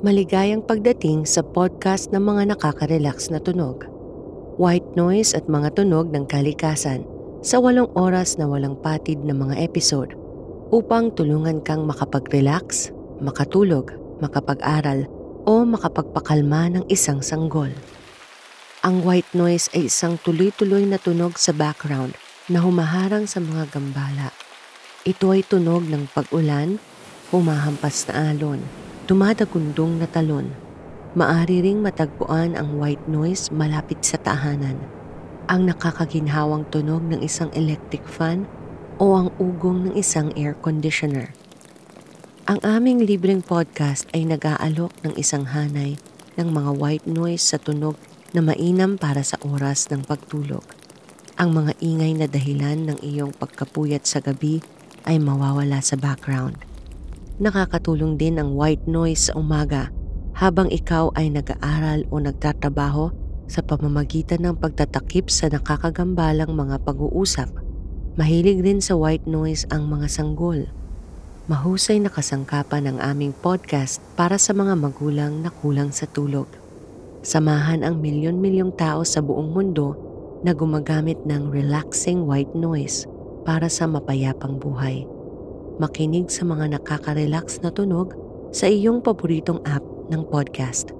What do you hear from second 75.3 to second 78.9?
na kulang sa tulog. Samahan ang milyon-milyong